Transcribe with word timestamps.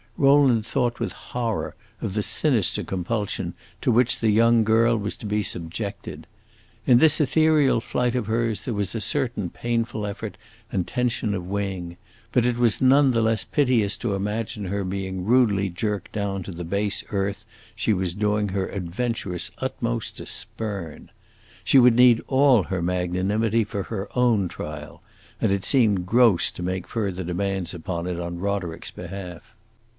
Rowland 0.17 0.65
thought 0.67 0.99
with 0.99 1.11
horror 1.13 1.73
of 1.99 2.13
the 2.15 2.21
sinister 2.21 2.83
compulsion 2.83 3.53
to 3.81 3.91
which 3.91 4.19
the 4.19 4.29
young 4.29 4.63
girl 4.63 4.97
was 4.97 5.15
to 5.15 5.25
be 5.25 5.41
subjected. 5.41 6.27
In 6.85 6.97
this 6.97 7.19
ethereal 7.19 7.81
flight 7.81 8.13
of 8.13 8.27
hers 8.27 8.65
there 8.65 8.73
was 8.73 8.93
a 8.93 9.01
certain 9.01 9.49
painful 9.49 10.05
effort 10.07 10.37
and 10.71 10.87
tension 10.87 11.33
of 11.33 11.47
wing; 11.47 11.97
but 12.31 12.45
it 12.45 12.57
was 12.57 12.81
none 12.81 13.11
the 13.11 13.21
less 13.21 13.43
piteous 13.43 13.95
to 13.97 14.13
imagine 14.13 14.65
her 14.65 14.83
being 14.83 15.25
rudely 15.25 15.69
jerked 15.69 16.11
down 16.11 16.43
to 16.43 16.51
the 16.51 16.63
base 16.63 17.03
earth 17.09 17.45
she 17.75 17.93
was 17.93 18.13
doing 18.15 18.49
her 18.49 18.69
adventurous 18.69 19.49
utmost 19.59 20.17
to 20.17 20.25
spurn. 20.25 21.09
She 21.63 21.79
would 21.79 21.95
need 21.95 22.21
all 22.27 22.63
her 22.63 22.81
magnanimity 22.81 23.63
for 23.63 23.83
her 23.83 24.07
own 24.15 24.47
trial, 24.47 25.01
and 25.39 25.51
it 25.51 25.63
seemed 25.65 26.05
gross 26.07 26.51
to 26.51 26.63
make 26.63 26.87
further 26.87 27.23
demands 27.23 27.73
upon 27.73 28.05
it 28.07 28.19
on 28.19 28.39
Roderick's 28.39 28.91
behalf. 28.91 29.55